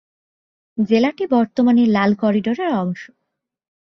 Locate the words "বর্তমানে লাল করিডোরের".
1.27-2.71